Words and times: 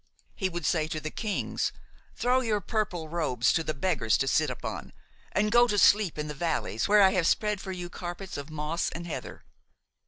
He 0.33 0.49
would 0.49 0.65
say 0.65 0.87
to 0.87 0.99
the 0.99 1.11
kings: 1.11 1.71
'Throw 2.15 2.39
your 2.41 2.59
purple 2.59 3.07
robes 3.07 3.53
to 3.53 3.63
the 3.63 3.75
beggars 3.75 4.17
to 4.17 4.27
sit 4.27 4.49
upon, 4.49 4.93
and 5.31 5.51
go 5.51 5.67
to 5.67 5.77
sleep 5.77 6.17
in 6.17 6.27
the 6.27 6.33
valleys 6.33 6.87
where 6.87 7.03
I 7.03 7.11
have 7.11 7.27
spread 7.27 7.61
for 7.61 7.71
you 7.71 7.87
carpets 7.87 8.35
of 8.35 8.49
moss 8.49 8.89
and 8.89 9.05
heather.' 9.05 9.43